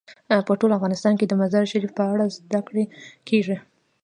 په 0.47 0.53
ټول 0.59 0.71
افغانستان 0.77 1.13
کې 1.19 1.25
د 1.27 1.33
مزارشریف 1.41 1.91
په 1.95 2.03
اړه 2.13 2.25
زده 2.37 2.59
کړه 2.67 2.83
کېږي. 3.27 3.57